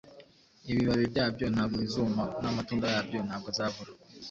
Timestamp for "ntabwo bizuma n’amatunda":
1.53-2.85